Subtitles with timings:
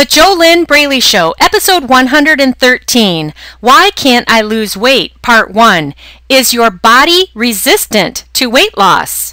[0.00, 3.34] The JoLynn Braley Show, episode 113.
[3.60, 5.20] Why Can't I Lose Weight?
[5.20, 5.94] Part 1.
[6.30, 9.29] Is your body resistant to weight loss?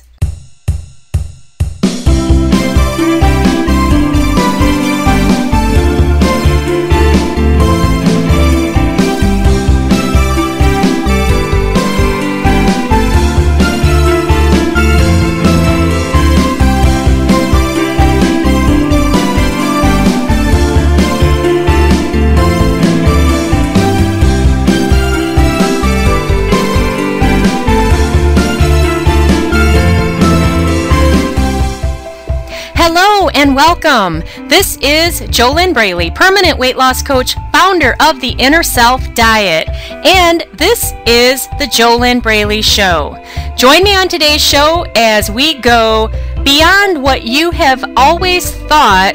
[33.38, 34.24] And welcome.
[34.50, 39.70] This is JoLynn Braley, permanent weight loss coach, founder of the Inner Self Diet,
[40.04, 43.16] and this is the JoLynn Braley Show.
[43.56, 46.10] Join me on today's show as we go
[46.44, 49.14] beyond what you have always thought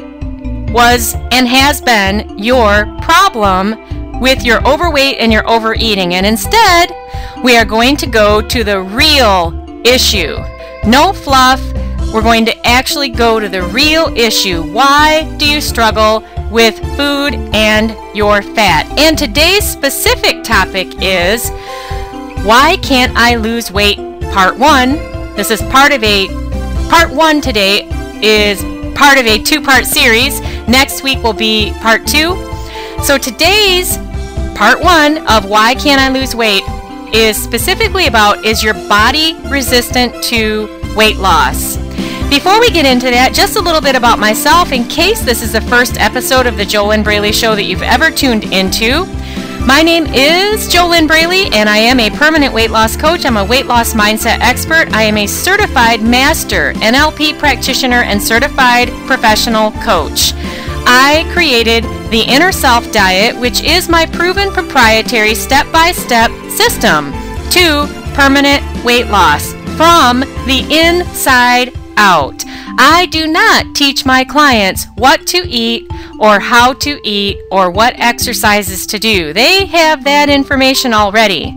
[0.70, 6.94] was and has been your problem with your overweight and your overeating, and instead,
[7.42, 9.52] we are going to go to the real
[9.84, 10.36] issue.
[10.86, 11.60] No fluff
[12.12, 14.62] we're going to actually go to the real issue.
[14.62, 18.86] Why do you struggle with food and your fat?
[18.98, 21.48] And today's specific topic is
[22.44, 23.98] Why Can't I Lose Weight?
[24.32, 24.90] Part 1.
[25.36, 26.28] This is part of a
[26.90, 27.88] part 1 today
[28.22, 28.62] is
[28.94, 30.40] part of a two-part series.
[30.68, 32.36] Next week will be part 2.
[33.02, 33.96] So today's
[34.54, 36.62] part 1 of Why Can't I Lose Weight
[37.14, 41.81] is specifically about is your body resistant to weight loss?
[42.32, 45.52] Before we get into that, just a little bit about myself in case this is
[45.52, 49.04] the first episode of the JoLynn Braley Show that you've ever tuned into.
[49.66, 53.26] My name is JoLynn Braley, and I am a permanent weight loss coach.
[53.26, 54.88] I'm a weight loss mindset expert.
[54.94, 60.32] I am a certified master NLP practitioner and certified professional coach.
[60.88, 67.12] I created the Inner Self Diet, which is my proven proprietary step by step system
[67.50, 72.44] to permanent weight loss from the inside out.
[72.78, 75.86] I do not teach my clients what to eat
[76.18, 79.32] or how to eat or what exercises to do.
[79.32, 81.50] They have that information already.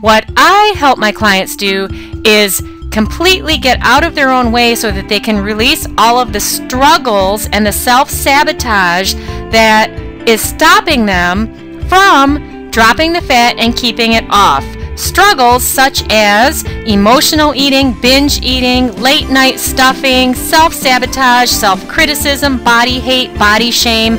[0.00, 1.88] What I help my clients do
[2.24, 6.32] is completely get out of their own way so that they can release all of
[6.32, 9.14] the struggles and the self sabotage
[9.50, 9.90] that
[10.28, 14.64] is stopping them from dropping the fat and keeping it off.
[14.96, 23.00] Struggles such as emotional eating, binge eating, late night stuffing, self sabotage, self criticism, body
[23.00, 24.18] hate, body shame,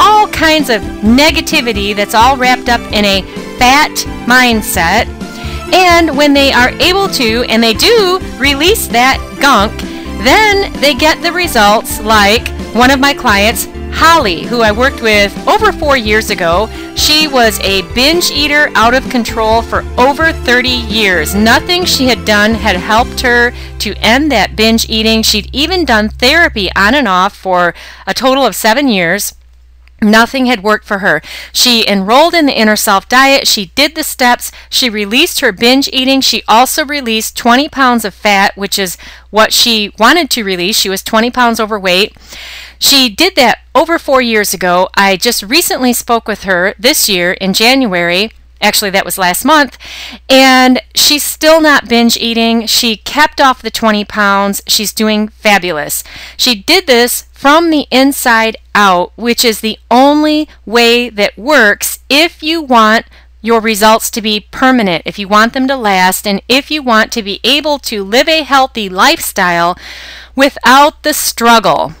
[0.00, 3.22] all kinds of negativity that's all wrapped up in a
[3.58, 3.90] fat
[4.26, 5.06] mindset.
[5.72, 9.78] And when they are able to, and they do release that gunk,
[10.24, 15.36] then they get the results like one of my clients, Holly, who I worked with
[15.46, 16.68] over four years ago.
[16.96, 21.34] She was a binge eater out of control for over 30 years.
[21.34, 25.22] Nothing she had done had helped her to end that binge eating.
[25.22, 27.74] She'd even done therapy on and off for
[28.06, 29.34] a total of seven years.
[30.02, 31.20] Nothing had worked for her.
[31.52, 33.46] She enrolled in the Inner Self Diet.
[33.46, 34.50] She did the steps.
[34.70, 36.22] She released her binge eating.
[36.22, 38.96] She also released 20 pounds of fat, which is
[39.28, 40.78] what she wanted to release.
[40.78, 42.16] She was 20 pounds overweight.
[42.80, 44.88] She did that over four years ago.
[44.94, 48.32] I just recently spoke with her this year in January.
[48.62, 49.78] Actually, that was last month.
[50.28, 52.66] And she's still not binge eating.
[52.66, 54.62] She kept off the 20 pounds.
[54.66, 56.02] She's doing fabulous.
[56.36, 62.42] She did this from the inside out, which is the only way that works if
[62.42, 63.06] you want
[63.42, 67.10] your results to be permanent, if you want them to last, and if you want
[67.12, 69.78] to be able to live a healthy lifestyle
[70.34, 71.94] without the struggle.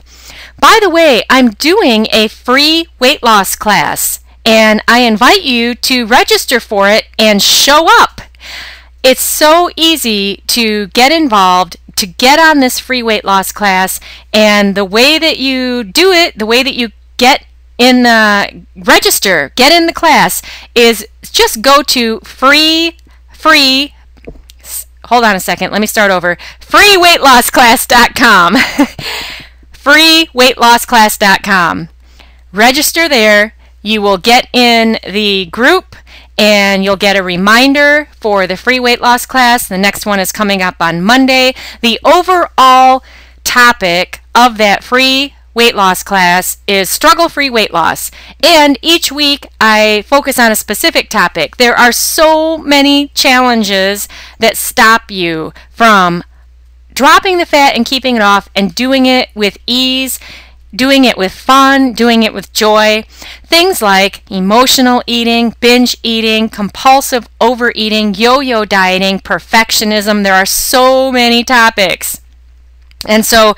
[0.60, 6.06] By the way, I'm doing a free weight loss class and I invite you to
[6.06, 8.20] register for it and show up.
[9.02, 13.98] It's so easy to get involved, to get on this free weight loss class,
[14.32, 17.46] and the way that you do it, the way that you get
[17.78, 20.42] in the register, get in the class,
[20.74, 22.98] is just go to free,
[23.32, 23.94] free,
[25.04, 28.56] hold on a second, let me start over, freeweightlossclass.com.
[29.82, 31.88] freeweightlossclass.com.
[32.52, 33.54] Register there.
[33.82, 35.96] You will get in the group
[36.36, 39.68] and you'll get a reminder for the free weight loss class.
[39.68, 41.54] The next one is coming up on Monday.
[41.80, 43.02] The overall
[43.44, 48.10] topic of that free weight loss class is struggle free weight loss.
[48.42, 51.56] And each week I focus on a specific topic.
[51.56, 56.22] There are so many challenges that stop you from
[57.00, 60.20] dropping the fat and keeping it off and doing it with ease
[60.74, 63.02] doing it with fun, doing it with joy.
[63.44, 70.22] Things like emotional eating, binge eating, compulsive overeating, yo yo dieting, perfectionism.
[70.22, 72.20] There are so many topics.
[73.06, 73.54] And so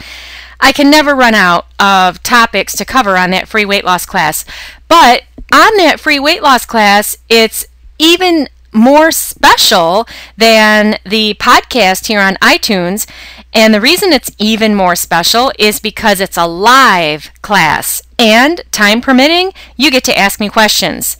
[0.60, 4.44] I can never run out of topics to cover on that free weight loss class.
[4.88, 7.66] But on that free weight loss class, it's
[7.98, 13.08] even more special than the podcast here on iTunes.
[13.52, 18.02] And the reason it's even more special is because it's a live class.
[18.18, 21.16] And time permitting, you get to ask me questions.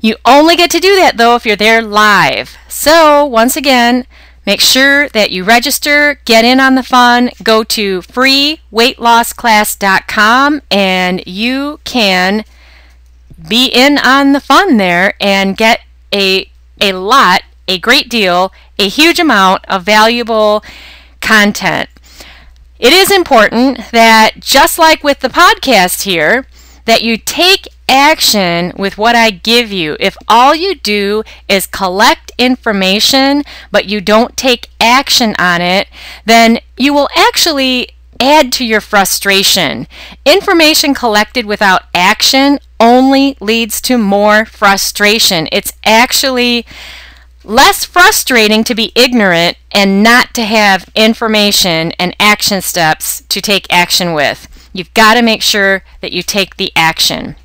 [0.00, 2.56] You only get to do that though if you're there live.
[2.68, 4.06] So, once again,
[4.46, 11.80] make sure that you register, get in on the fun, go to freeweightlossclass.com and you
[11.84, 12.44] can
[13.48, 15.80] be in on the fun there and get
[16.12, 20.62] a a lot, a great deal, a huge amount of valuable
[21.20, 21.88] content.
[22.78, 26.46] It is important that, just like with the podcast here,
[26.84, 29.96] that you take action with what I give you.
[29.98, 35.88] If all you do is collect information, but you don't take action on it,
[36.24, 37.90] then you will actually
[38.20, 39.86] add to your frustration.
[40.24, 45.48] Information collected without action only leads to more frustration.
[45.52, 46.66] It's actually
[47.44, 53.72] less frustrating to be ignorant and not to have information and action steps to take
[53.72, 54.46] action with.
[54.72, 57.36] You've got to make sure that you take the action.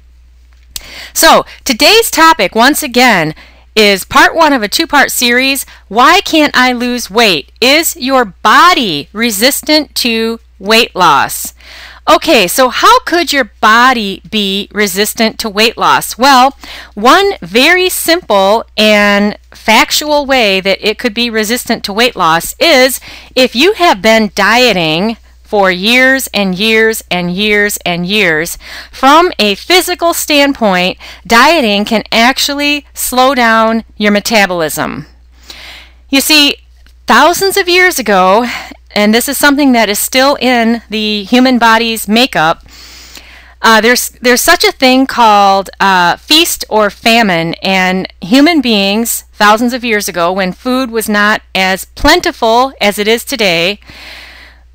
[1.14, 3.34] So, today's topic, once again,
[3.76, 7.52] is part one of a two part series Why Can't I Lose Weight?
[7.60, 11.54] Is your body resistant to weight loss?
[12.10, 16.18] Okay, so how could your body be resistant to weight loss?
[16.18, 16.58] Well,
[16.96, 23.00] one very simple and factual way that it could be resistant to weight loss is
[23.36, 28.58] if you have been dieting for years and years and years and years.
[28.92, 35.06] From a physical standpoint, dieting can actually slow down your metabolism.
[36.10, 36.56] You see,
[37.08, 38.46] thousands of years ago,
[38.94, 42.66] and this is something that is still in the human body's makeup.
[43.62, 49.74] Uh, there's there's such a thing called uh, feast or famine, and human beings thousands
[49.74, 53.80] of years ago, when food was not as plentiful as it is today,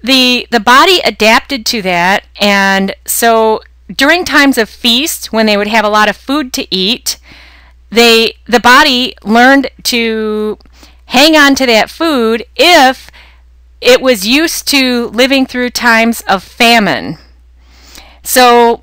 [0.03, 3.61] the the body adapted to that, and so
[3.95, 7.19] during times of feast, when they would have a lot of food to eat,
[7.91, 10.59] they the body learned to
[11.07, 13.11] hang on to that food if
[13.81, 17.19] it was used to living through times of famine.
[18.23, 18.81] So,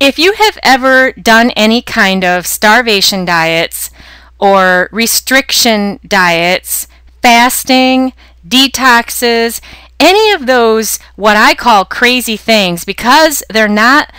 [0.00, 3.90] if you have ever done any kind of starvation diets
[4.38, 6.88] or restriction diets,
[7.22, 8.12] fasting,
[8.46, 9.60] detoxes,
[10.00, 14.12] any of those, what I call crazy things, because they're not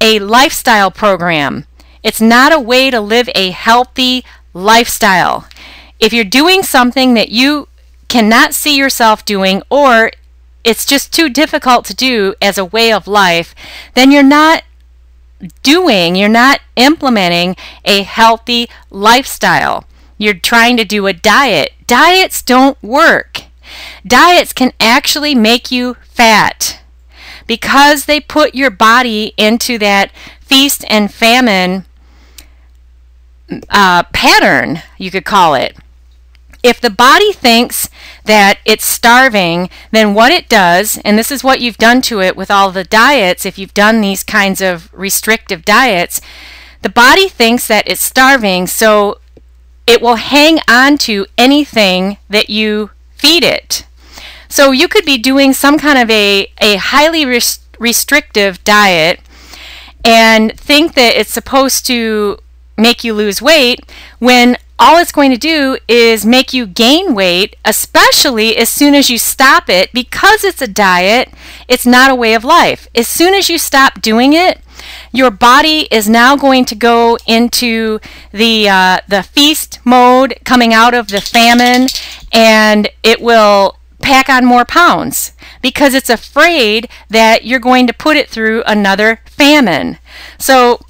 [0.00, 1.64] a lifestyle program.
[2.02, 5.46] It's not a way to live a healthy lifestyle.
[6.00, 7.68] If you're doing something that you
[8.12, 10.10] cannot see yourself doing or
[10.64, 13.54] it's just too difficult to do as a way of life,
[13.94, 14.64] then you're not
[15.62, 17.56] doing, you're not implementing
[17.86, 19.86] a healthy lifestyle.
[20.18, 21.72] You're trying to do a diet.
[21.86, 23.44] Diets don't work.
[24.06, 26.82] Diets can actually make you fat
[27.46, 31.86] because they put your body into that feast and famine
[33.70, 35.78] uh, pattern, you could call it.
[36.62, 37.88] If the body thinks
[38.24, 42.36] that it's starving, then what it does, and this is what you've done to it
[42.36, 46.20] with all the diets, if you've done these kinds of restrictive diets,
[46.82, 49.18] the body thinks that it's starving, so
[49.86, 53.86] it will hang on to anything that you feed it.
[54.48, 59.20] So you could be doing some kind of a, a highly res- restrictive diet
[60.04, 62.38] and think that it's supposed to
[62.76, 63.80] make you lose weight
[64.18, 69.08] when all it's going to do is make you gain weight, especially as soon as
[69.08, 69.92] you stop it.
[69.92, 71.32] Because it's a diet,
[71.68, 72.88] it's not a way of life.
[72.92, 74.60] As soon as you stop doing it,
[75.12, 78.00] your body is now going to go into
[78.32, 81.86] the uh, the feast mode, coming out of the famine,
[82.32, 88.16] and it will pack on more pounds because it's afraid that you're going to put
[88.16, 89.98] it through another famine.
[90.38, 90.80] So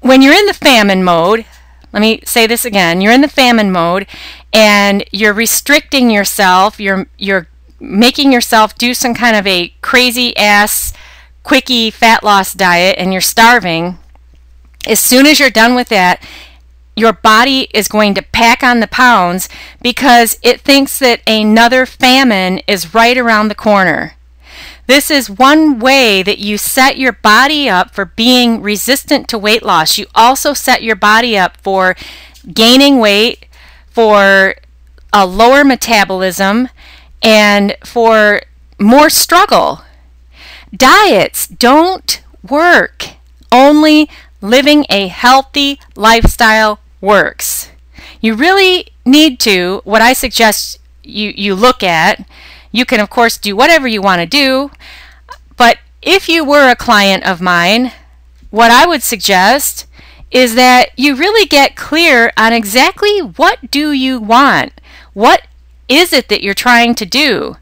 [0.00, 1.44] when you're in the famine mode,
[1.92, 3.00] let me say this again.
[3.00, 4.06] You're in the famine mode
[4.52, 6.78] and you're restricting yourself.
[6.78, 7.48] You're you're
[7.80, 10.92] making yourself do some kind of a crazy ass
[11.42, 13.98] quickie fat loss diet and you're starving.
[14.86, 16.22] As soon as you're done with that,
[16.94, 19.48] your body is going to pack on the pounds
[19.80, 24.14] because it thinks that another famine is right around the corner.
[24.88, 29.62] This is one way that you set your body up for being resistant to weight
[29.62, 29.98] loss.
[29.98, 31.94] You also set your body up for
[32.54, 33.44] gaining weight,
[33.90, 34.54] for
[35.12, 36.70] a lower metabolism,
[37.22, 38.40] and for
[38.78, 39.82] more struggle.
[40.74, 43.10] Diets don't work.
[43.52, 44.08] Only
[44.40, 47.70] living a healthy lifestyle works.
[48.22, 52.26] You really need to, what I suggest you, you look at,
[52.70, 54.70] you can, of course, do whatever you want to do,
[55.56, 57.92] but if you were a client of mine,
[58.50, 59.86] what I would suggest
[60.30, 64.72] is that you really get clear on exactly what do you want?
[65.14, 65.42] What
[65.88, 67.56] is it that you're trying to do?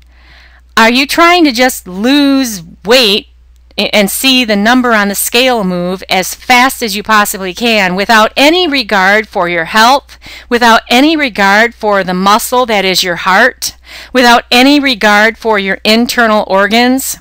[0.77, 3.29] Are you trying to just lose weight
[3.77, 8.33] and see the number on the scale move as fast as you possibly can without
[8.37, 10.19] any regard for your health,
[10.49, 13.77] without any regard for the muscle that is your heart,
[14.13, 17.19] without any regard for your internal organs,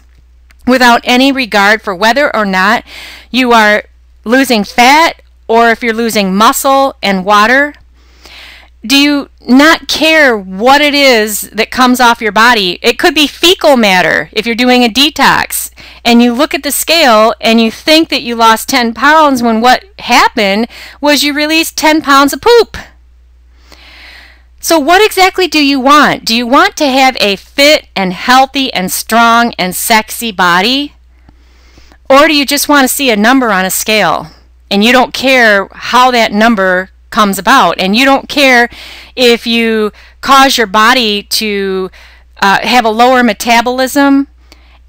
[0.66, 2.84] without any regard for whether or not
[3.30, 3.84] you are
[4.24, 7.74] losing fat or if you're losing muscle and water
[8.86, 12.78] do you not care what it is that comes off your body?
[12.82, 15.72] It could be fecal matter if you're doing a detox
[16.06, 19.60] and you look at the scale and you think that you lost 10 pounds when
[19.60, 20.68] what happened
[21.02, 22.78] was you released 10 pounds of poop.
[24.62, 26.24] So, what exactly do you want?
[26.24, 30.94] Do you want to have a fit and healthy and strong and sexy body?
[32.10, 34.28] Or do you just want to see a number on a scale
[34.72, 37.80] and you don't care how that number comes about.
[37.80, 38.70] And you don't care
[39.16, 41.90] if you cause your body to
[42.42, 44.28] uh, have a lower metabolism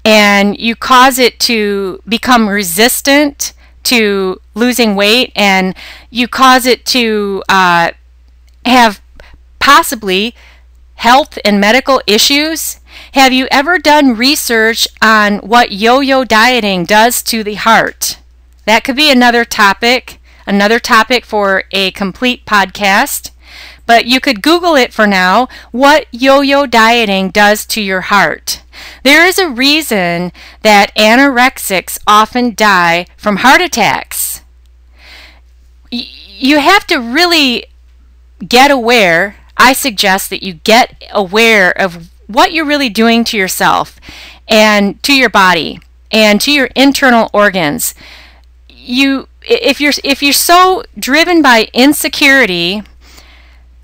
[0.07, 3.51] and you cause it to become resistant
[3.83, 5.75] to losing weight and
[6.09, 7.91] you cause it to uh,
[8.65, 9.01] have
[9.59, 10.33] possibly
[10.95, 12.79] health and medical issues.
[13.11, 18.17] Have you ever done research on what yo yo dieting does to the heart?
[18.63, 23.31] That could be another topic another topic for a complete podcast.
[23.85, 28.61] But you could Google it for now what yo yo dieting does to your heart.
[29.03, 30.31] There is a reason
[30.61, 34.41] that anorexics often die from heart attacks.
[35.89, 37.65] You have to really
[38.45, 39.37] get aware.
[39.57, 43.99] I suggest that you get aware of what you're really doing to yourself
[44.47, 45.79] and to your body
[46.11, 47.95] and to your internal organs.
[48.69, 52.83] You if you're if you're so driven by insecurity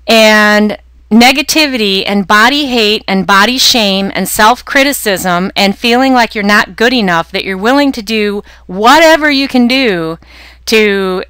[0.06, 0.78] and
[1.10, 6.92] negativity and body hate and body shame and self-criticism and feeling like you're not good
[6.92, 10.18] enough that you're willing to do whatever you can do
[10.66, 11.22] to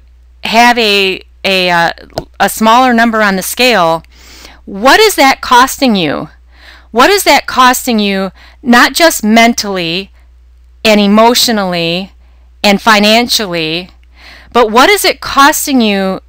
[0.43, 1.91] have a a uh,
[2.39, 4.03] a smaller number on the scale
[4.65, 6.29] what is that costing you
[6.91, 8.31] what is that costing you
[8.63, 10.11] not just mentally
[10.83, 12.13] and emotionally
[12.63, 13.89] and financially
[14.55, 16.21] but what is it costing you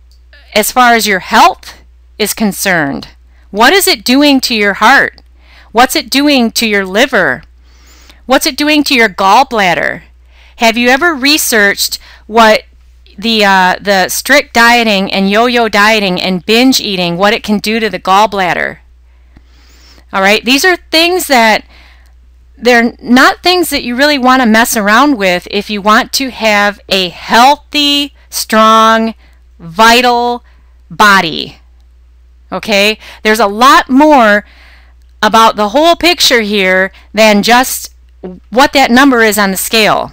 [0.52, 1.82] as far as your health
[2.18, 3.08] is concerned?
[3.56, 5.22] What is it doing to your heart?
[5.72, 7.42] What's it doing to your liver?
[8.26, 10.02] What's it doing to your gallbladder?
[10.56, 12.64] Have you ever researched what
[13.16, 17.80] the uh, the strict dieting and yo-yo dieting and binge eating what it can do
[17.80, 18.80] to the gallbladder?
[20.12, 21.64] All right, these are things that
[22.58, 26.30] they're not things that you really want to mess around with if you want to
[26.30, 29.14] have a healthy strong,
[29.58, 30.44] vital
[30.90, 31.56] body.
[32.56, 32.98] Okay?
[33.22, 34.44] There's a lot more
[35.22, 37.94] about the whole picture here than just
[38.50, 40.12] what that number is on the scale.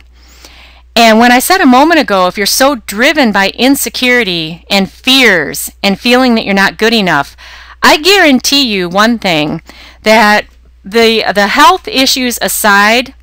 [0.95, 5.71] And when I said a moment ago, if you're so driven by insecurity and fears
[5.81, 7.35] and feeling that you're not good enough,
[7.81, 9.61] I guarantee you one thing
[10.03, 10.45] that
[10.85, 13.15] the the health issues aside,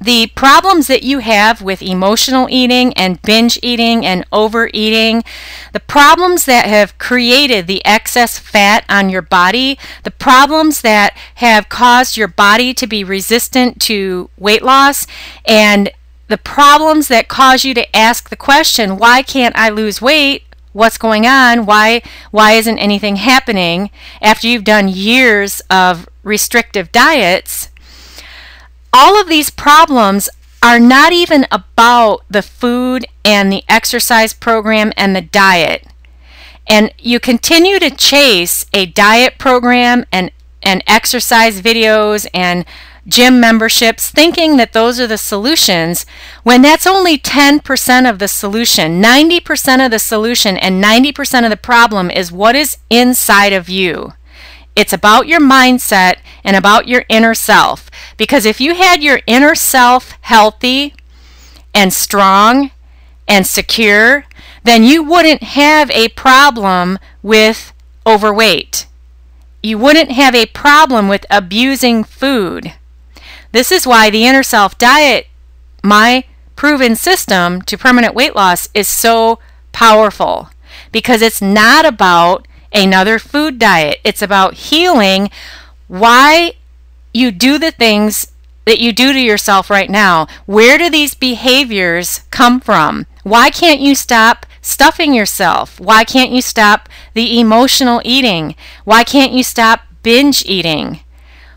[0.00, 5.22] the problems that you have with emotional eating and binge eating and overeating,
[5.72, 11.68] the problems that have created the excess fat on your body, the problems that have
[11.68, 15.06] caused your body to be resistant to weight loss,
[15.44, 15.90] and
[16.28, 20.44] the problems that cause you to ask the question, why can't I lose weight?
[20.72, 21.66] What's going on?
[21.66, 23.90] Why why isn't anything happening
[24.22, 27.70] after you've done years of restrictive diets?
[28.92, 30.28] All of these problems
[30.62, 35.86] are not even about the food and the exercise program and the diet.
[36.66, 40.30] And you continue to chase a diet program and,
[40.62, 42.64] and exercise videos and
[43.06, 46.04] gym memberships thinking that those are the solutions
[46.42, 49.02] when that's only 10% of the solution.
[49.02, 54.12] 90% of the solution and 90% of the problem is what is inside of you.
[54.76, 57.90] It's about your mindset and about your inner self.
[58.16, 60.94] Because if you had your inner self healthy
[61.74, 62.70] and strong
[63.26, 64.24] and secure,
[64.64, 67.72] then you wouldn't have a problem with
[68.06, 68.86] overweight.
[69.62, 72.74] You wouldn't have a problem with abusing food.
[73.52, 75.26] This is why the inner self diet,
[75.82, 76.24] my
[76.56, 79.38] proven system to permanent weight loss, is so
[79.72, 80.50] powerful
[80.92, 83.98] because it's not about another food diet.
[84.04, 85.30] It's about healing
[85.88, 86.54] why
[87.12, 88.32] you do the things
[88.64, 90.26] that you do to yourself right now.
[90.46, 93.06] Where do these behaviors come from?
[93.22, 95.80] Why can't you stop stuffing yourself?
[95.80, 98.54] Why can't you stop the emotional eating?
[98.84, 101.00] Why can't you stop binge eating?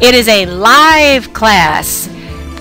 [0.00, 2.08] It is a live class.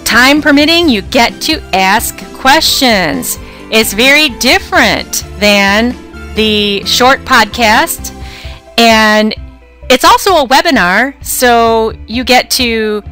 [0.03, 3.37] Time permitting, you get to ask questions.
[3.71, 5.95] It's very different than
[6.35, 8.11] the short podcast,
[8.77, 9.33] and
[9.89, 13.03] it's also a webinar, so you get to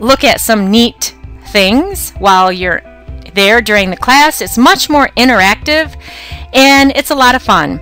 [0.00, 1.14] look at some neat
[1.48, 2.82] things while you're
[3.34, 4.40] there during the class.
[4.40, 5.96] It's much more interactive
[6.52, 7.80] and it's a lot of fun.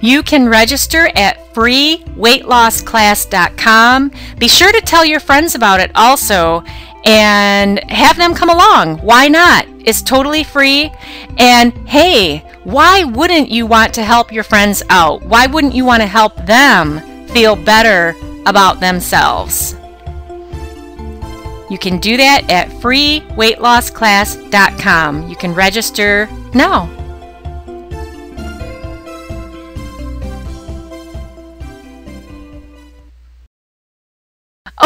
[0.00, 4.12] You can register at freeweightlossclass.com.
[4.38, 6.62] Be sure to tell your friends about it also
[7.04, 8.98] and have them come along.
[8.98, 9.66] Why not?
[9.84, 10.92] It's totally free.
[11.38, 15.22] And hey, why wouldn't you want to help your friends out?
[15.22, 18.14] Why wouldn't you want to help them feel better
[18.46, 19.74] about themselves?
[21.70, 25.28] You can do that at freeweightlossclass.com.
[25.28, 26.88] You can register now.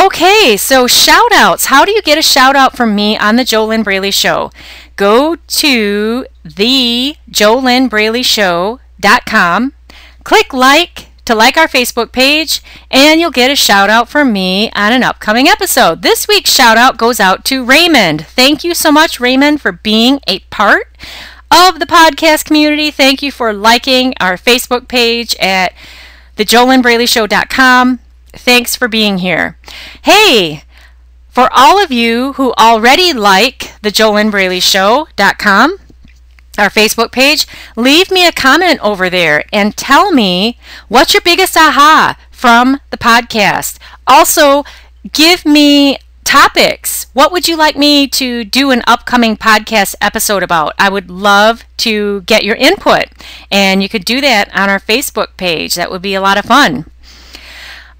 [0.05, 1.66] Okay, so shout outs.
[1.66, 4.51] How do you get a shout out from me on the JoLynn Braley Show?
[4.97, 9.73] Go to the JoLynnBraleyShow.com,
[10.25, 14.71] click like to like our Facebook page, and you'll get a shout out from me
[14.75, 16.03] on an upcoming episode.
[16.03, 18.27] This week's shout out goes out to Raymond.
[18.27, 20.89] Thank you so much, Raymond, for being a part
[21.51, 22.91] of the podcast community.
[22.91, 25.75] Thank you for liking our Facebook page at
[26.37, 28.01] thejolynnbraleyshow.com.
[28.33, 29.59] Thanks for being here.
[30.03, 30.65] Hey,
[31.33, 35.79] for all of you who already like the JoLynnBraleyShow.com,
[36.59, 41.57] our Facebook page, leave me a comment over there and tell me what's your biggest
[41.57, 43.79] aha from the podcast.
[44.07, 44.65] Also,
[45.12, 47.07] give me topics.
[47.12, 50.75] What would you like me to do an upcoming podcast episode about?
[50.79, 53.07] I would love to get your input,
[53.51, 55.75] and you could do that on our Facebook page.
[55.75, 56.87] That would be a lot of fun.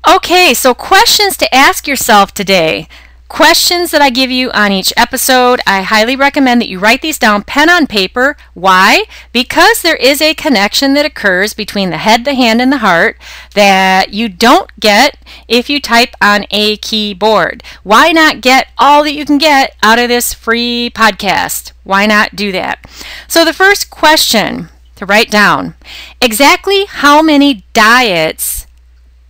[0.09, 2.89] Okay, so questions to ask yourself today.
[3.33, 5.63] Questions that I give you on each episode.
[5.67, 8.37] I highly recommend that you write these down pen on paper.
[8.53, 9.07] Why?
[9.33, 13.17] Because there is a connection that occurs between the head, the hand, and the heart
[13.55, 15.17] that you don't get
[15.49, 17.63] if you type on a keyboard.
[17.83, 21.73] Why not get all that you can get out of this free podcast?
[21.85, 22.85] Why not do that?
[23.29, 25.75] So, the first question to write down
[26.21, 28.67] exactly how many diets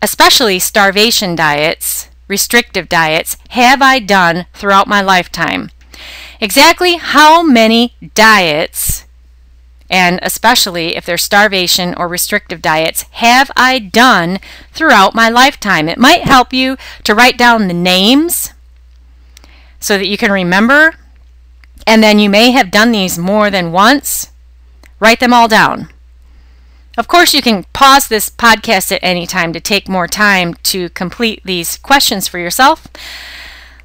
[0.02, 5.70] especially starvation diets, restrictive diets, have I done throughout my lifetime?
[6.40, 9.04] Exactly how many diets,
[9.90, 14.38] and especially if they're starvation or restrictive diets, have I done
[14.72, 15.90] throughout my lifetime?
[15.90, 18.54] It might help you to write down the names
[19.78, 20.94] so that you can remember,
[21.86, 24.32] and then you may have done these more than once.
[25.00, 25.91] Write them all down.
[26.98, 30.90] Of course, you can pause this podcast at any time to take more time to
[30.90, 32.86] complete these questions for yourself.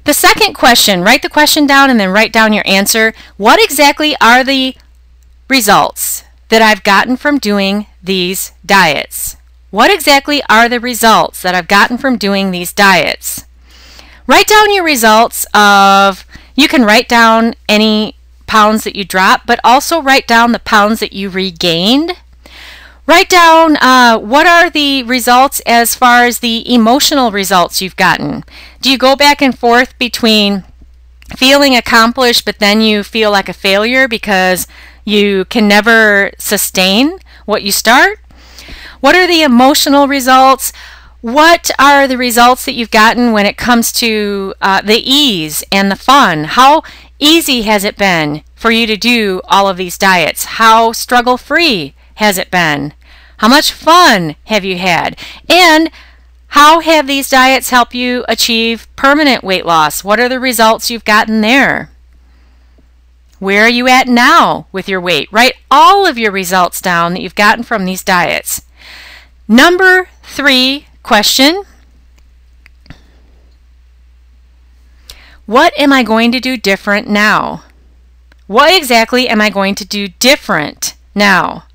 [0.04, 3.14] The second question write the question down and then write down your answer.
[3.36, 4.76] What exactly are the
[5.48, 9.36] results that I've gotten from doing these diets?
[9.70, 13.44] What exactly are the results that I've gotten from doing these diets?
[14.26, 18.16] Write down your results of, you can write down any
[18.46, 22.12] pounds that you drop, but also write down the pounds that you regained
[23.08, 28.44] Write down uh, what are the results as far as the emotional results you've gotten.
[28.82, 30.62] Do you go back and forth between
[31.34, 34.66] feeling accomplished, but then you feel like a failure because
[35.06, 38.18] you can never sustain what you start?
[39.00, 40.70] What are the emotional results?
[41.22, 45.90] What are the results that you've gotten when it comes to uh, the ease and
[45.90, 46.44] the fun?
[46.44, 46.82] How
[47.18, 50.44] easy has it been for you to do all of these diets?
[50.44, 52.92] How struggle free has it been?
[53.38, 55.18] How much fun have you had?
[55.48, 55.90] And
[56.48, 60.02] how have these diets helped you achieve permanent weight loss?
[60.02, 61.90] What are the results you've gotten there?
[63.38, 65.28] Where are you at now with your weight?
[65.30, 68.62] Write all of your results down that you've gotten from these diets.
[69.46, 71.62] Number three question
[75.46, 77.62] What am I going to do different now?
[78.48, 81.67] What exactly am I going to do different now?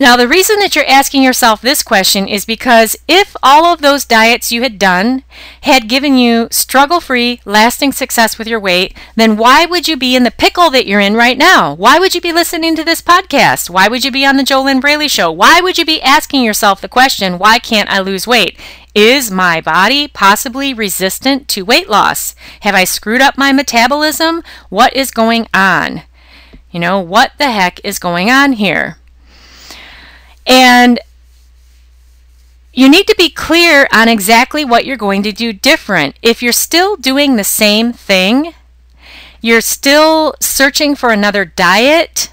[0.00, 4.06] Now, the reason that you're asking yourself this question is because if all of those
[4.06, 5.24] diets you had done
[5.60, 10.16] had given you struggle free, lasting success with your weight, then why would you be
[10.16, 11.74] in the pickle that you're in right now?
[11.74, 13.68] Why would you be listening to this podcast?
[13.68, 15.30] Why would you be on the JoLynn Braley Show?
[15.30, 18.58] Why would you be asking yourself the question, why can't I lose weight?
[18.94, 22.34] Is my body possibly resistant to weight loss?
[22.60, 24.44] Have I screwed up my metabolism?
[24.70, 26.04] What is going on?
[26.70, 28.96] You know, what the heck is going on here?
[30.50, 30.98] And
[32.72, 36.16] you need to be clear on exactly what you're going to do different.
[36.22, 38.54] If you're still doing the same thing,
[39.40, 42.32] you're still searching for another diet,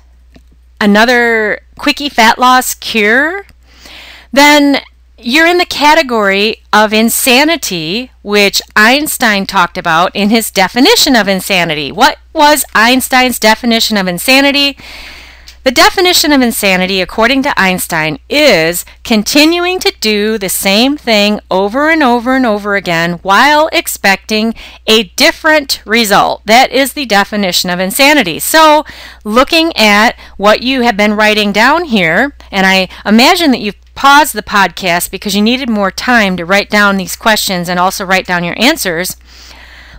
[0.81, 3.45] another quickie fat loss cure,
[4.31, 4.81] then
[5.19, 11.91] you're in the category of insanity, which Einstein talked about in his definition of insanity.
[11.91, 14.75] What was Einstein's definition of insanity?
[15.63, 21.89] The definition of insanity, according to Einstein, is continuing to do the same thing over
[21.89, 24.53] and over and over again while expecting
[24.85, 26.41] a different result.
[26.45, 28.39] That is the definition of insanity.
[28.39, 28.85] So,
[29.25, 34.35] looking at what you have been writing down here, and I imagine that you've paused
[34.35, 38.27] the podcast because you needed more time to write down these questions and also write
[38.27, 39.17] down your answers.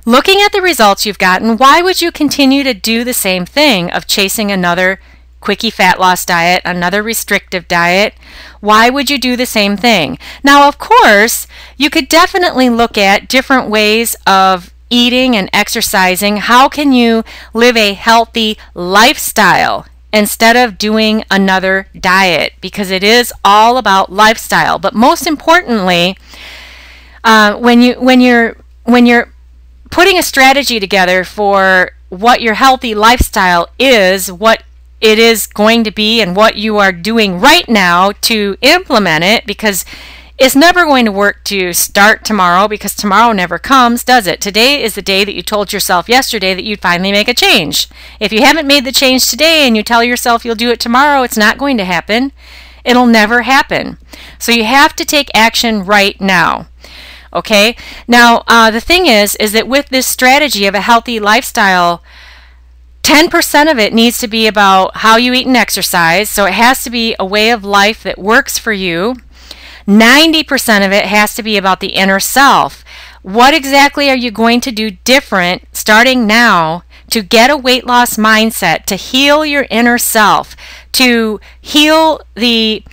[0.07, 3.91] Looking at the results you've gotten, why would you continue to do the same thing
[3.91, 4.99] of chasing another
[5.41, 8.15] quickie fat loss diet, another restrictive diet,
[8.61, 10.19] why would you do the same thing?
[10.43, 11.47] Now, of course,
[11.77, 16.39] you could definitely look at different ways of eating and exercising.
[16.39, 22.55] How can you live a healthy lifestyle instead of doing another diet?
[22.61, 24.79] Because it is all about lifestyle.
[24.79, 26.17] But most importantly,
[27.25, 29.33] uh, when you when you're when you're
[29.91, 34.63] putting a strategy together for what your healthy lifestyle is, what
[35.01, 39.47] it is going to be and what you are doing right now to implement it
[39.47, 39.85] because
[40.39, 44.41] it's never going to work to start tomorrow because tomorrow never comes, does it?
[44.41, 47.89] Today is the day that you told yourself yesterday that you'd finally make a change.
[48.21, 51.25] If you haven't made the change today and you tell yourself you'll do it tomorrow,
[51.25, 52.31] it's not going to happen.
[52.85, 53.99] It'll never happen.
[54.39, 56.69] So you have to take action right now.
[57.33, 57.77] Okay?
[58.07, 62.03] Now, uh, the thing is, is that with this strategy of a healthy lifestyle,
[63.03, 66.29] 10% of it needs to be about how you eat and exercise.
[66.29, 69.17] So it has to be a way of life that works for you.
[69.87, 72.85] 90% of it has to be about the inner self.
[73.23, 78.17] What exactly are you going to do different starting now to get a weight loss
[78.17, 80.55] mindset, to heal your inner self,
[80.93, 82.85] to heal the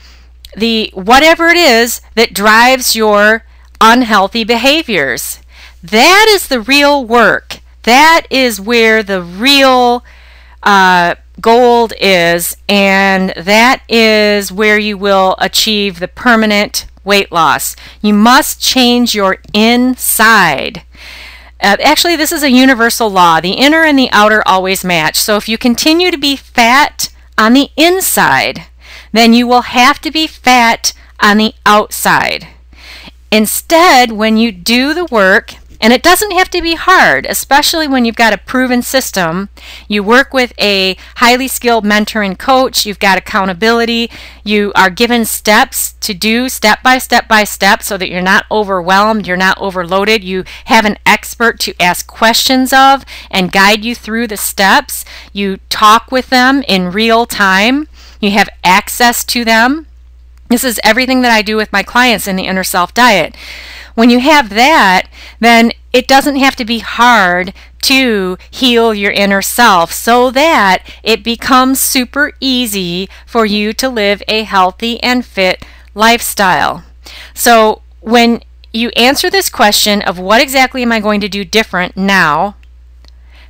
[0.55, 3.43] the whatever it is that drives your
[3.81, 5.39] unhealthy behaviors?
[5.83, 7.54] That is the real work.
[7.85, 10.03] That is where the real
[10.63, 17.75] uh, gold is, and that is where you will achieve the permanent weight loss.
[18.01, 20.83] You must change your inside.
[21.61, 23.39] Uh, actually, this is a universal law.
[23.39, 25.15] The inner and the outer always match.
[25.15, 28.65] So if you continue to be fat on the inside,
[29.11, 32.47] then you will have to be fat on the outside.
[33.31, 38.05] Instead, when you do the work and it doesn't have to be hard, especially when
[38.05, 39.49] you've got a proven system.
[39.87, 44.09] You work with a highly skilled mentor and coach, you've got accountability,
[44.43, 48.47] you are given steps to do step by step by step so that you're not
[48.49, 50.23] overwhelmed, you're not overloaded.
[50.23, 55.05] You have an expert to ask questions of and guide you through the steps.
[55.33, 57.87] You talk with them in real time,
[58.19, 59.85] you have access to them.
[60.49, 63.35] This is everything that I do with my clients in the inner self diet.
[63.95, 65.07] When you have that,
[65.39, 67.53] then it doesn't have to be hard
[67.83, 74.21] to heal your inner self so that it becomes super easy for you to live
[74.27, 76.83] a healthy and fit lifestyle.
[77.33, 78.41] So when
[78.73, 82.55] you answer this question of what exactly am I going to do different now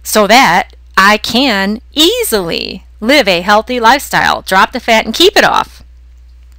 [0.04, 5.44] so that I can easily live a healthy lifestyle, drop the fat and keep it
[5.44, 5.75] off.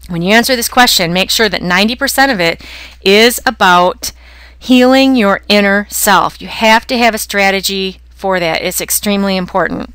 [0.09, 2.62] When you answer this question, make sure that 90% of it
[3.03, 4.12] is about
[4.59, 6.40] healing your inner self.
[6.40, 8.62] You have to have a strategy for that.
[8.62, 9.95] It's extremely important.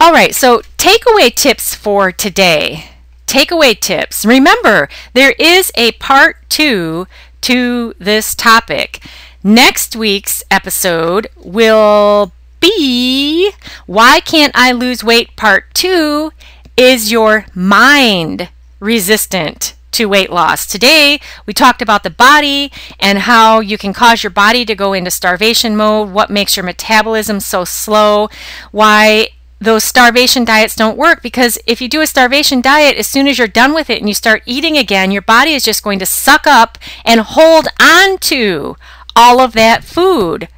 [0.00, 2.90] All right, so takeaway tips for today.
[3.26, 4.24] Takeaway tips.
[4.24, 7.06] Remember, there is a part two
[7.42, 9.00] to this topic.
[9.42, 13.52] Next week's episode will be
[13.86, 16.32] Why Can't I Lose Weight Part 2
[16.76, 18.48] Is Your Mind
[18.80, 20.66] Resistant to Weight Loss?
[20.66, 24.92] Today, we talked about the body and how you can cause your body to go
[24.92, 28.28] into starvation mode, what makes your metabolism so slow,
[28.72, 29.28] why
[29.60, 33.38] those starvation diets don't work because if you do a starvation diet, as soon as
[33.38, 36.06] you're done with it and you start eating again, your body is just going to
[36.06, 38.76] suck up and hold on to
[39.16, 40.48] all of that food,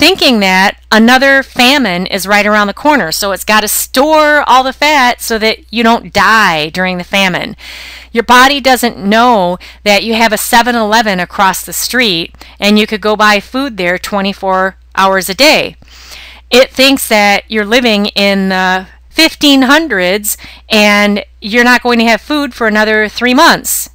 [0.00, 3.12] thinking that another famine is right around the corner.
[3.12, 7.04] So it's got to store all the fat so that you don't die during the
[7.04, 7.54] famine.
[8.10, 12.86] Your body doesn't know that you have a 7 Eleven across the street and you
[12.86, 15.76] could go buy food there 24 hours a day.
[16.50, 20.38] It thinks that you're living in the 1500s
[20.70, 23.90] and you're not going to have food for another three months.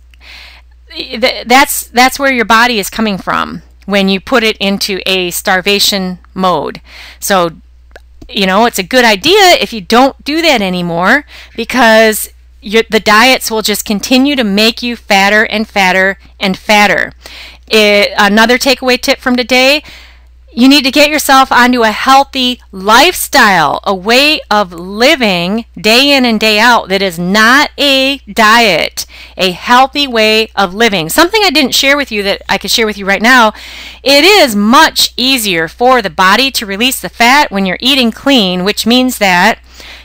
[1.47, 6.19] That's, that's where your body is coming from when you put it into a starvation
[6.33, 6.81] mode.
[7.19, 7.51] So,
[8.27, 12.29] you know, it's a good idea if you don't do that anymore because
[12.61, 17.13] the diets will just continue to make you fatter and fatter and fatter.
[17.67, 19.83] It, another takeaway tip from today
[20.55, 26.23] you need to get yourself onto a healthy lifestyle, a way of living day in
[26.23, 31.09] and day out that is not a diet, a healthy way of living.
[31.09, 33.53] Something I didn't share with you that I could share with you right now.
[34.01, 38.63] It is much easier for the body to release the fat when you're eating clean,
[38.63, 39.59] which means that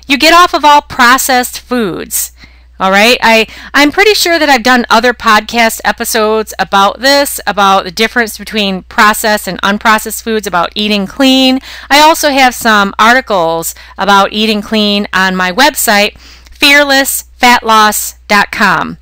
[0.08, 2.32] you get off of all processed foods.
[2.80, 3.16] All right.
[3.22, 8.38] I, I'm pretty sure that I've done other podcast episodes about this, about the difference
[8.38, 11.60] between processed and unprocessed foods, about eating clean.
[11.90, 16.16] I also have some articles about eating clean on my website,
[16.58, 18.96] fearlessfatloss.com.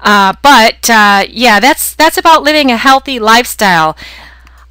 [0.00, 3.96] Uh, but uh, yeah, that's that's about living a healthy lifestyle.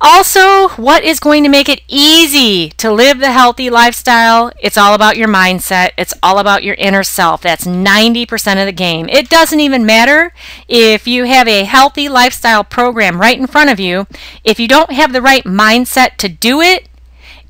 [0.01, 4.49] Also, what is going to make it easy to live the healthy lifestyle?
[4.57, 5.91] It's all about your mindset.
[5.97, 7.41] It's all about your inner self.
[7.41, 9.09] That's 90% of the game.
[9.09, 10.33] It doesn't even matter
[10.69, 14.07] if you have a healthy lifestyle program right in front of you.
[14.45, 16.87] If you don't have the right mindset to do it,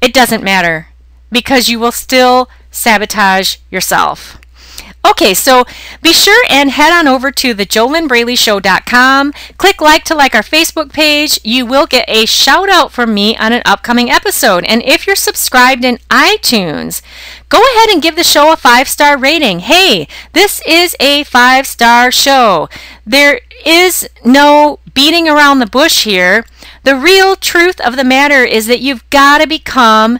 [0.01, 0.87] it doesn't matter
[1.31, 4.38] because you will still sabotage yourself.
[5.09, 5.65] Okay, so
[6.03, 7.65] be sure and head on over to the
[9.57, 11.39] Click like to like our Facebook page.
[11.43, 14.65] You will get a shout out from me on an upcoming episode.
[14.65, 17.01] And if you're subscribed in iTunes,
[17.49, 19.59] go ahead and give the show a five star rating.
[19.59, 22.69] Hey, this is a five star show.
[23.03, 26.45] There is no beating around the bush here.
[26.83, 30.19] The real truth of the matter is that you've got to become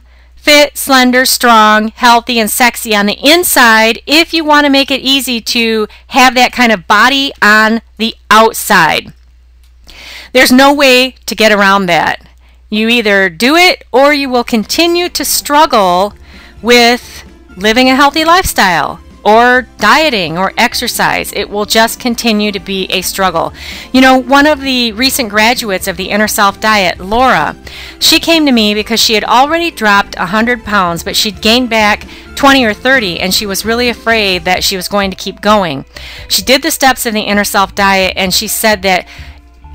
[0.50, 5.00] fit, slender, strong, healthy, and sexy on the inside if you want to make it
[5.00, 9.14] easy to have that kind of body on the outside.
[10.34, 12.28] There's no way to get around that.
[12.68, 16.16] You either do it or you will continue to struggle
[16.64, 17.24] with
[17.56, 21.34] living a healthy lifestyle or dieting or exercise.
[21.34, 23.54] It will just continue to be a struggle.
[23.92, 27.56] You know, one of the recent graduates of the Inner Self Diet, Laura,
[28.00, 32.06] she came to me because she had already dropped 100 pounds, but she'd gained back
[32.36, 35.86] 20 or 30, and she was really afraid that she was going to keep going.
[36.30, 39.08] She did the steps of the Inner Self Diet, and she said that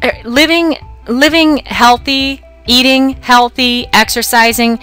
[0.03, 0.77] uh, living
[1.07, 4.79] living healthy, eating healthy, exercising,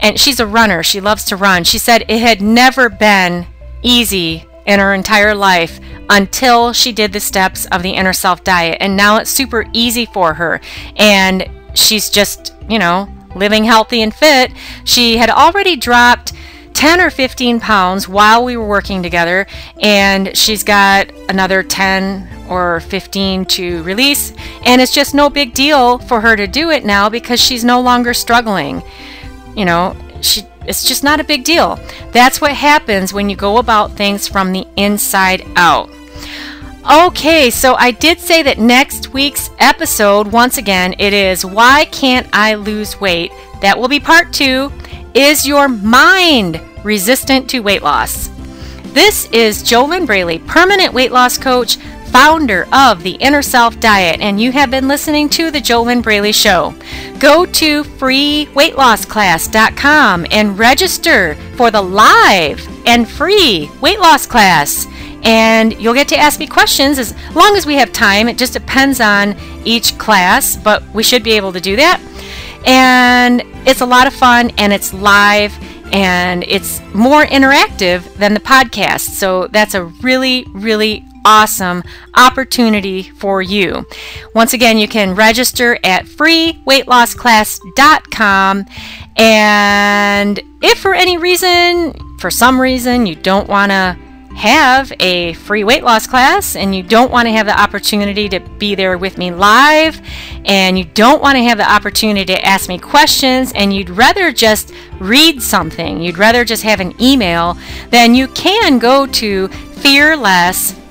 [0.00, 0.82] and she's a runner.
[0.82, 1.64] She loves to run.
[1.64, 3.46] She said it had never been
[3.82, 8.78] easy in her entire life until she did the steps of the inner self diet.
[8.80, 10.60] And now it's super easy for her.
[10.96, 14.52] And she's just, you know, living healthy and fit.
[14.84, 16.32] She had already dropped
[16.74, 19.46] 10 or 15 pounds while we were working together,
[19.80, 24.34] and she's got another 10 or 15 to release.
[24.62, 27.80] And it's just no big deal for her to do it now because she's no
[27.80, 28.82] longer struggling.
[29.56, 31.78] You know, she it's just not a big deal.
[32.12, 35.90] That's what happens when you go about things from the inside out.
[36.88, 42.28] Okay, so I did say that next week's episode, once again, it is Why Can't
[42.32, 43.32] I Lose Weight?
[43.60, 44.70] That will be part two.
[45.14, 48.28] Is your mind resistant to weight loss?
[48.92, 51.76] This is JoLynn Braley, permanent weight loss coach
[52.16, 56.32] founder of the Inner Self Diet, and you have been listening to The JoLynn Braley
[56.32, 56.74] Show.
[57.18, 64.86] Go to freeweightlossclass.com and register for the live and free weight loss class.
[65.24, 68.30] and you'll get to ask me questions as long as we have time.
[68.30, 72.00] It just depends on each class, but we should be able to do that.
[72.64, 75.52] And it's a lot of fun and it's live
[75.92, 79.10] and it's more interactive than the podcast.
[79.10, 81.84] So that's a really, really awesome
[82.14, 83.86] opportunity for you.
[84.34, 88.66] Once again, you can register at freeweightlossclass.com.
[89.16, 93.98] And if for any reason, for some reason, you don't want to
[94.36, 98.38] have a free weight loss class and you don't want to have the opportunity to
[98.58, 99.98] be there with me live
[100.44, 104.30] and you don't want to have the opportunity to ask me questions and you'd rather
[104.30, 107.56] just read something, you'd rather just have an email,
[107.88, 109.48] then you can go to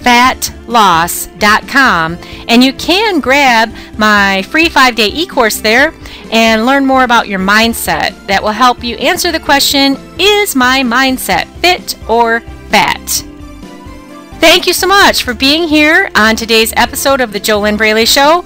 [0.05, 5.93] fearlessfatloss.com and you can grab my free five day e course there
[6.31, 10.83] and learn more about your mindset that will help you answer the question Is my
[10.83, 13.23] mindset fit or fat?
[14.39, 18.41] Thank you so much for being here on today's episode of the JoLynn Braley Show.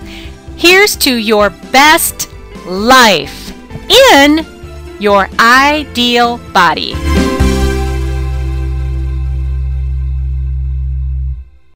[0.55, 2.29] Here's to your best
[2.65, 3.51] life
[4.13, 4.45] in
[4.99, 6.93] your ideal body.